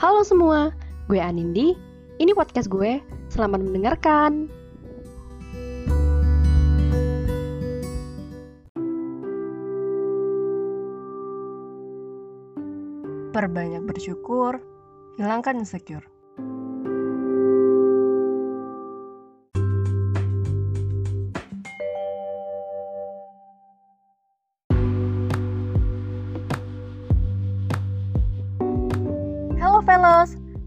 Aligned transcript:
Halo 0.00 0.24
semua, 0.24 0.72
gue 1.12 1.20
Anindi. 1.20 1.76
Ini 2.16 2.32
podcast 2.32 2.72
gue. 2.72 3.04
Selamat 3.28 3.60
mendengarkan. 3.60 4.48
Perbanyak 13.36 13.84
bersyukur, 13.84 14.64
hilangkan 15.20 15.60
insecure. 15.60 16.08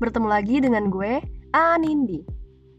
Bertemu 0.04 0.28
lagi 0.28 0.60
dengan 0.60 0.92
gue, 0.92 1.24
Anindi. 1.56 2.20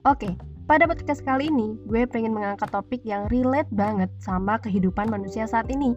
Oke, 0.05 0.37
pada 0.69 0.84
podcast 0.84 1.24
kali 1.24 1.48
ini, 1.48 1.73
gue 1.88 2.05
pengen 2.05 2.37
mengangkat 2.37 2.69
topik 2.69 3.00
yang 3.00 3.24
relate 3.33 3.73
banget 3.73 4.12
sama 4.20 4.60
kehidupan 4.60 5.09
manusia 5.09 5.48
saat 5.48 5.73
ini. 5.73 5.97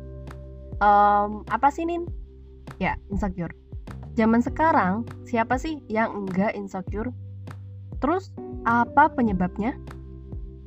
Um, 0.80 1.44
apa 1.52 1.68
sih, 1.68 1.84
Nin? 1.84 2.08
Ya, 2.80 2.96
insecure. 3.12 3.52
Zaman 4.16 4.40
sekarang, 4.40 5.04
siapa 5.28 5.60
sih 5.60 5.84
yang 5.92 6.16
enggak 6.16 6.56
insecure? 6.56 7.12
Terus, 8.00 8.32
apa 8.64 9.12
penyebabnya? 9.12 9.76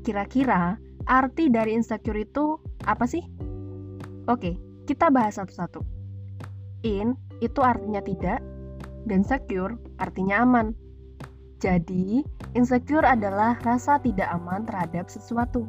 Kira-kira, 0.04 0.76
arti 1.08 1.48
dari 1.48 1.72
insecure 1.72 2.20
itu 2.20 2.60
apa 2.84 3.08
sih? 3.08 3.24
Oke, 4.28 4.60
kita 4.84 5.08
bahas 5.08 5.40
satu-satu. 5.40 5.80
In, 6.84 7.16
itu 7.40 7.64
artinya 7.64 8.04
tidak, 8.04 8.44
dan 9.08 9.24
secure 9.24 9.80
artinya 10.00 10.42
aman. 10.42 10.72
Jadi, 11.60 12.24
insecure 12.56 13.04
adalah 13.04 13.60
rasa 13.60 14.00
tidak 14.00 14.32
aman 14.32 14.64
terhadap 14.64 15.12
sesuatu. 15.12 15.68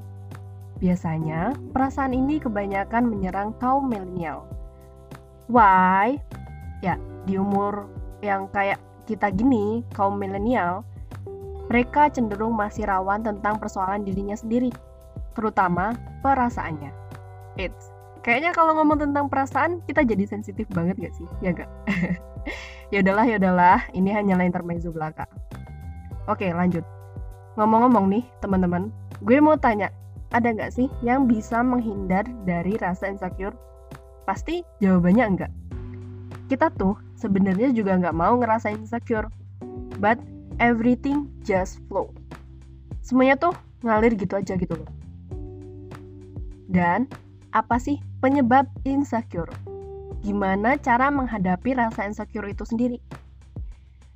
Biasanya, 0.80 1.54
perasaan 1.76 2.16
ini 2.16 2.40
kebanyakan 2.40 3.12
menyerang 3.12 3.52
kaum 3.60 3.92
milenial. 3.92 4.48
Why? 5.52 6.16
Ya, 6.80 6.96
di 7.28 7.36
umur 7.36 7.92
yang 8.24 8.48
kayak 8.50 8.80
kita 9.06 9.30
gini, 9.36 9.84
kaum 9.94 10.16
milenial, 10.16 10.88
mereka 11.68 12.08
cenderung 12.08 12.56
masih 12.56 12.88
rawan 12.88 13.22
tentang 13.22 13.60
persoalan 13.60 14.08
dirinya 14.08 14.34
sendiri, 14.40 14.72
terutama 15.36 15.94
perasaannya. 16.24 16.90
It's 17.60 17.92
kayaknya 18.22 18.54
kalau 18.54 18.78
ngomong 18.78 19.02
tentang 19.02 19.28
perasaan 19.28 19.82
kita 19.90 20.06
jadi 20.06 20.26
sensitif 20.30 20.70
banget 20.72 20.98
gak 21.02 21.14
sih? 21.18 21.28
Ya 21.42 21.52
gak? 21.54 21.70
ya 22.92 23.00
udahlah, 23.00 23.26
ya 23.26 23.36
udahlah, 23.40 23.80
ini 23.96 24.12
hanyalah 24.12 24.44
intermezzo 24.44 24.92
belaka. 24.92 25.26
Oke, 26.28 26.52
lanjut. 26.52 26.84
Ngomong-ngomong 27.56 28.12
nih, 28.12 28.24
teman-teman, 28.44 28.92
gue 29.24 29.40
mau 29.40 29.56
tanya, 29.56 29.92
ada 30.32 30.52
nggak 30.52 30.72
sih 30.72 30.88
yang 31.04 31.28
bisa 31.28 31.60
menghindar 31.64 32.24
dari 32.48 32.76
rasa 32.80 33.12
insecure? 33.12 33.56
Pasti 34.28 34.64
jawabannya 34.80 35.26
enggak. 35.28 35.52
Kita 36.48 36.72
tuh 36.76 37.00
sebenarnya 37.16 37.72
juga 37.72 37.96
nggak 38.00 38.16
mau 38.16 38.36
ngerasain 38.40 38.80
insecure, 38.80 39.28
but 40.00 40.20
everything 40.60 41.28
just 41.44 41.80
flow. 41.88 42.12
Semuanya 43.04 43.40
tuh 43.40 43.56
ngalir 43.84 44.14
gitu 44.16 44.36
aja 44.36 44.56
gitu 44.56 44.76
loh. 44.78 44.90
Dan 46.72 47.08
apa 47.52 47.76
sih 47.80 48.00
penyebab 48.24 48.68
insecure? 48.88 49.52
Gimana 50.22 50.78
cara 50.78 51.10
menghadapi 51.10 51.74
rasa 51.74 52.06
insecure 52.06 52.46
itu 52.46 52.62
sendiri? 52.62 53.02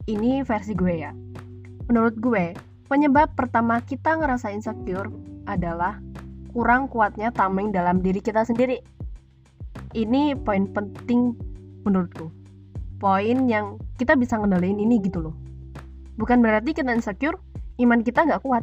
Ini 0.06 0.46
versi 0.46 0.78
gue 0.78 1.02
ya. 1.02 1.10
Menurut 1.90 2.14
gue, 2.22 2.54
penyebab 2.86 3.34
pertama 3.34 3.82
kita 3.82 4.14
ngerasa 4.14 4.54
insecure 4.54 5.10
adalah 5.50 5.98
kurang 6.54 6.86
kuatnya 6.94 7.34
tameng 7.34 7.74
dalam 7.74 8.06
diri 8.06 8.22
kita 8.22 8.46
sendiri. 8.46 8.86
Ini 9.98 10.38
poin 10.46 10.70
penting 10.70 11.34
menurutku. 11.82 12.30
Poin 13.02 13.50
yang 13.50 13.82
kita 13.98 14.14
bisa 14.14 14.38
ngendaliin 14.38 14.78
ini 14.78 15.02
gitu 15.02 15.26
loh. 15.26 15.36
Bukan 16.22 16.38
berarti 16.46 16.78
kita 16.78 16.94
insecure, 16.94 17.42
iman 17.82 18.06
kita 18.06 18.30
nggak 18.30 18.46
kuat. 18.46 18.62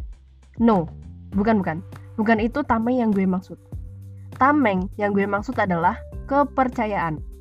No, 0.62 0.86
bukan 1.34 1.58
bukan. 1.58 1.82
Bukan 2.14 2.38
itu 2.38 2.62
tameng 2.62 3.02
yang 3.02 3.10
gue 3.10 3.26
maksud. 3.26 3.58
Tameng 4.38 4.86
yang 4.94 5.10
gue 5.10 5.26
maksud 5.26 5.58
adalah 5.58 5.98
kepercayaan. 6.30 7.31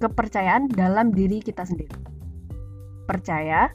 Kepercayaan 0.00 0.72
dalam 0.72 1.12
diri 1.12 1.44
kita 1.44 1.68
sendiri. 1.68 1.92
Percaya 3.04 3.68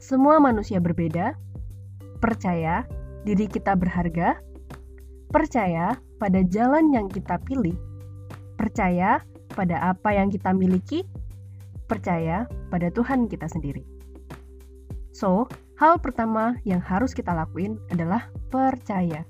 semua 0.00 0.40
manusia 0.40 0.80
berbeda. 0.80 1.36
Percaya 2.24 2.88
diri 3.28 3.44
kita 3.44 3.76
berharga. 3.76 4.40
Percaya 5.28 6.00
pada 6.16 6.40
jalan 6.48 6.88
yang 6.96 7.12
kita 7.12 7.36
pilih. 7.44 7.76
Percaya 8.56 9.20
pada 9.52 9.92
apa 9.92 10.16
yang 10.16 10.32
kita 10.32 10.56
miliki. 10.56 11.04
Percaya 11.84 12.48
pada 12.72 12.88
Tuhan 12.88 13.28
kita 13.28 13.44
sendiri. 13.44 13.84
So, 15.10 15.50
hal 15.76 16.00
pertama 16.00 16.56
yang 16.64 16.80
harus 16.80 17.12
kita 17.12 17.36
lakuin 17.36 17.76
adalah 17.92 18.30
percaya. 18.48 19.26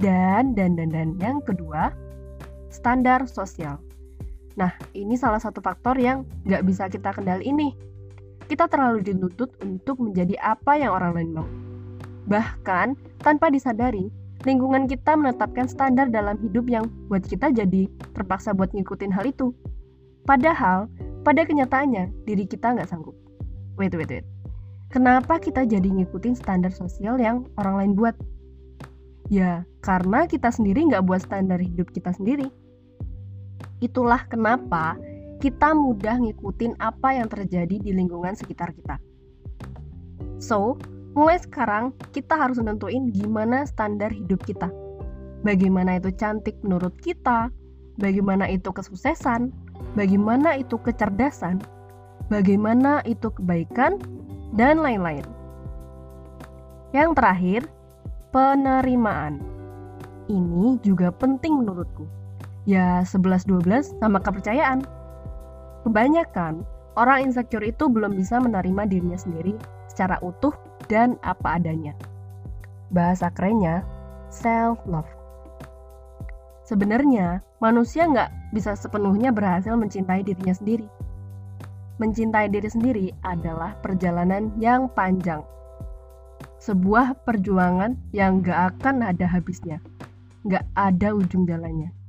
Dan, 0.00 0.56
dan, 0.56 0.74
dan, 0.74 0.90
dan 0.90 1.14
yang 1.20 1.38
kedua, 1.44 1.92
standar 2.72 3.28
sosial. 3.28 3.76
Nah, 4.60 4.76
ini 4.92 5.16
salah 5.16 5.40
satu 5.40 5.64
faktor 5.64 5.96
yang 5.96 6.28
nggak 6.44 6.68
bisa 6.68 6.84
kita 6.92 7.16
kendali 7.16 7.48
ini. 7.48 7.72
Kita 8.44 8.68
terlalu 8.68 9.00
dituntut 9.00 9.56
untuk 9.64 9.96
menjadi 10.04 10.36
apa 10.36 10.76
yang 10.76 10.92
orang 10.92 11.16
lain 11.16 11.30
mau. 11.32 11.48
Bahkan, 12.28 12.92
tanpa 13.24 13.48
disadari, 13.48 14.12
lingkungan 14.44 14.84
kita 14.84 15.16
menetapkan 15.16 15.64
standar 15.64 16.12
dalam 16.12 16.36
hidup 16.44 16.68
yang 16.68 16.84
buat 17.08 17.24
kita 17.24 17.56
jadi 17.56 17.88
terpaksa 18.12 18.52
buat 18.52 18.68
ngikutin 18.76 19.08
hal 19.08 19.32
itu. 19.32 19.56
Padahal, 20.28 20.92
pada 21.24 21.40
kenyataannya, 21.48 22.12
diri 22.28 22.44
kita 22.44 22.76
nggak 22.76 22.92
sanggup. 22.92 23.16
Wait, 23.80 23.96
wait, 23.96 24.12
wait. 24.12 24.28
Kenapa 24.92 25.40
kita 25.40 25.64
jadi 25.64 25.88
ngikutin 25.88 26.36
standar 26.36 26.74
sosial 26.74 27.16
yang 27.16 27.48
orang 27.56 27.80
lain 27.80 27.92
buat? 27.96 28.12
Ya, 29.32 29.64
karena 29.80 30.28
kita 30.28 30.52
sendiri 30.52 30.84
nggak 30.84 31.06
buat 31.06 31.24
standar 31.24 31.62
hidup 31.62 31.88
kita 31.96 32.12
sendiri. 32.12 32.50
Itulah 33.80 34.28
kenapa 34.28 34.96
kita 35.40 35.72
mudah 35.72 36.20
ngikutin 36.20 36.76
apa 36.76 37.16
yang 37.16 37.28
terjadi 37.32 37.80
di 37.80 37.90
lingkungan 37.96 38.36
sekitar 38.36 38.76
kita. 38.76 39.00
So, 40.36 40.76
mulai 41.16 41.40
sekarang 41.40 41.96
kita 42.12 42.36
harus 42.36 42.60
nentuin 42.60 43.08
gimana 43.08 43.64
standar 43.64 44.12
hidup 44.12 44.44
kita. 44.44 44.68
Bagaimana 45.40 45.96
itu 45.96 46.12
cantik 46.12 46.60
menurut 46.60 46.92
kita, 47.00 47.48
bagaimana 47.96 48.44
itu 48.52 48.68
kesuksesan, 48.68 49.48
bagaimana 49.96 50.60
itu 50.60 50.76
kecerdasan, 50.76 51.64
bagaimana 52.28 53.00
itu 53.08 53.32
kebaikan, 53.32 53.96
dan 54.52 54.84
lain-lain. 54.84 55.24
Yang 56.92 57.10
terakhir, 57.16 57.62
penerimaan. 58.34 59.40
Ini 60.28 60.78
juga 60.84 61.08
penting 61.14 61.64
menurutku. 61.64 62.19
Ya 62.68 63.00
11-12 63.04 63.96
sama 64.00 64.20
kepercayaan. 64.20 64.84
Kebanyakan 65.84 66.64
orang 67.00 67.24
insecure 67.24 67.64
itu 67.64 67.88
belum 67.88 68.12
bisa 68.16 68.36
menerima 68.36 68.84
dirinya 68.84 69.16
sendiri 69.16 69.56
secara 69.88 70.20
utuh 70.20 70.52
dan 70.92 71.16
apa 71.24 71.56
adanya. 71.56 71.96
Bahasa 72.92 73.32
kerennya, 73.32 73.86
self-love. 74.28 75.08
Sebenarnya, 76.68 77.42
manusia 77.58 78.06
nggak 78.06 78.54
bisa 78.54 78.78
sepenuhnya 78.78 79.34
berhasil 79.34 79.74
mencintai 79.74 80.22
dirinya 80.22 80.54
sendiri. 80.54 80.86
Mencintai 81.98 82.48
diri 82.48 82.68
sendiri 82.70 83.06
adalah 83.26 83.76
perjalanan 83.82 84.54
yang 84.56 84.88
panjang. 84.92 85.42
Sebuah 86.60 87.24
perjuangan 87.26 87.96
yang 88.12 88.40
nggak 88.40 88.76
akan 88.76 89.04
ada 89.04 89.26
habisnya. 89.26 89.80
Nggak 90.46 90.64
ada 90.76 91.08
ujung 91.12 91.44
jalannya. 91.44 91.99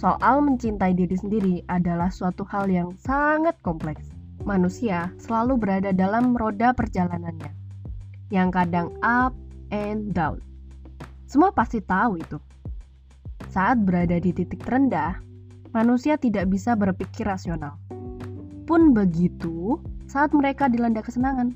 Soal 0.00 0.40
mencintai 0.40 0.96
diri 0.96 1.12
sendiri 1.12 1.60
adalah 1.68 2.08
suatu 2.08 2.40
hal 2.48 2.72
yang 2.72 2.96
sangat 2.96 3.52
kompleks. 3.60 4.08
Manusia 4.48 5.12
selalu 5.20 5.60
berada 5.60 5.92
dalam 5.92 6.32
roda 6.32 6.72
perjalanannya, 6.72 7.52
yang 8.32 8.48
kadang 8.48 8.96
up 9.04 9.36
and 9.68 10.16
down. 10.16 10.40
Semua 11.28 11.52
pasti 11.52 11.84
tahu 11.84 12.16
itu. 12.16 12.40
Saat 13.52 13.84
berada 13.84 14.16
di 14.16 14.32
titik 14.32 14.64
terendah, 14.64 15.20
manusia 15.76 16.16
tidak 16.16 16.48
bisa 16.48 16.72
berpikir 16.72 17.28
rasional. 17.28 17.76
Pun 18.64 18.96
begitu 18.96 19.84
saat 20.08 20.32
mereka 20.32 20.72
dilanda 20.72 21.04
kesenangan. 21.04 21.52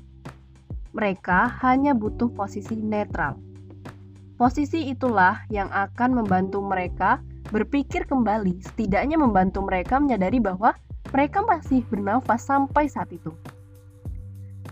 Mereka 0.93 1.49
hanya 1.65 1.97
butuh 1.97 2.29
posisi 2.29 2.77
netral. 2.77 3.41
Posisi 4.37 4.93
itulah 4.93 5.49
yang 5.49 5.73
akan 5.73 6.21
membantu 6.21 6.61
mereka 6.61 7.25
berpikir 7.53 8.05
kembali, 8.09 8.61
setidaknya 8.61 9.17
membantu 9.19 9.61
mereka 9.65 10.01
menyadari 10.01 10.41
bahwa 10.41 10.73
mereka 11.13 11.45
masih 11.45 11.85
bernafas 11.87 12.45
sampai 12.45 12.89
saat 12.89 13.09
itu. 13.13 13.29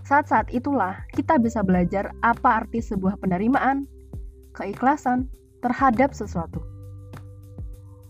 Saat-saat 0.04 0.52
itulah 0.52 1.00
kita 1.16 1.40
bisa 1.40 1.64
belajar 1.64 2.12
apa 2.26 2.66
arti 2.66 2.84
sebuah 2.84 3.16
penerimaan, 3.24 3.88
keikhlasan 4.52 5.32
terhadap 5.64 6.12
sesuatu. 6.12 6.60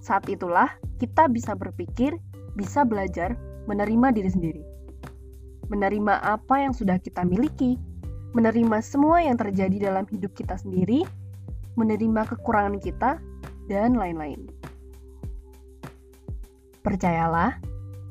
Saat 0.01 0.25
itulah 0.27 0.73
kita 0.97 1.29
bisa 1.29 1.53
berpikir, 1.53 2.17
bisa 2.57 2.81
belajar 2.83 3.37
menerima 3.69 4.09
diri 4.11 4.29
sendiri. 4.31 4.63
Menerima 5.69 6.19
apa 6.23 6.59
yang 6.59 6.73
sudah 6.73 6.97
kita 6.99 7.23
miliki, 7.23 7.77
menerima 8.33 8.81
semua 8.81 9.21
yang 9.21 9.37
terjadi 9.37 9.93
dalam 9.93 10.09
hidup 10.09 10.33
kita 10.33 10.57
sendiri, 10.57 11.05
menerima 11.77 12.25
kekurangan 12.35 12.81
kita, 12.81 13.21
dan 13.67 13.95
lain-lain. 13.95 14.47
Percayalah, 16.83 17.57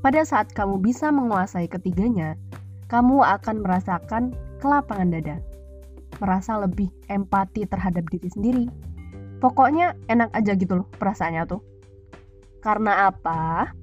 pada 0.01 0.25
saat 0.25 0.51
kamu 0.57 0.81
bisa 0.81 1.13
menguasai 1.13 1.69
ketiganya, 1.69 2.41
kamu 2.89 3.21
akan 3.21 3.61
merasakan 3.61 4.33
kelapangan 4.65 5.13
dada. 5.13 5.37
Merasa 6.21 6.57
lebih 6.61 6.89
empati 7.13 7.69
terhadap 7.69 8.09
diri 8.09 8.29
sendiri. 8.33 8.65
Pokoknya 9.43 9.99
enak 10.07 10.31
aja 10.33 10.55
gitu 10.55 10.81
loh 10.81 10.89
perasaannya 10.97 11.43
tuh. 11.51 11.63
Karena 12.63 13.11
apa? 13.11 13.75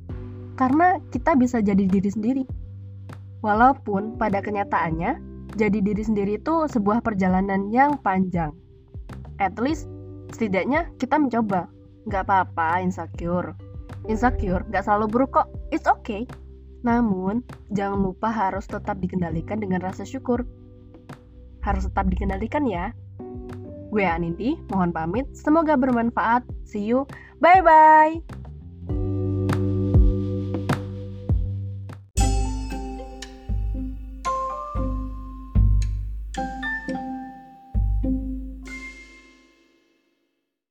Karena 0.56 0.98
kita 1.12 1.36
bisa 1.36 1.60
jadi 1.60 1.84
diri 1.84 2.10
sendiri. 2.10 2.44
Walaupun 3.44 4.16
pada 4.16 4.40
kenyataannya, 4.40 5.20
jadi 5.60 5.80
diri 5.84 6.04
sendiri 6.04 6.40
itu 6.40 6.68
sebuah 6.72 7.04
perjalanan 7.04 7.68
yang 7.74 8.00
panjang. 8.00 8.56
At 9.40 9.60
least, 9.60 9.88
setidaknya 10.34 10.90
kita 11.02 11.18
mencoba. 11.18 11.68
Nggak 12.08 12.24
apa-apa 12.30 12.82
insecure. 12.82 13.54
Insecure 14.08 14.66
nggak 14.70 14.84
selalu 14.86 15.06
buruk 15.10 15.32
kok. 15.42 15.48
It's 15.70 15.86
okay. 15.86 16.26
Namun, 16.80 17.44
jangan 17.76 18.00
lupa 18.00 18.32
harus 18.32 18.64
tetap 18.64 19.04
dikendalikan 19.04 19.60
dengan 19.60 19.84
rasa 19.84 20.08
syukur. 20.08 20.48
Harus 21.60 21.92
tetap 21.92 22.08
dikendalikan 22.08 22.64
ya. 22.64 22.96
Gue 23.90 24.06
Anindi, 24.06 24.56
mohon 24.72 24.96
pamit. 24.96 25.28
Semoga 25.36 25.76
bermanfaat. 25.76 26.46
See 26.64 26.88
you. 26.88 27.10
Bye-bye. 27.44 28.49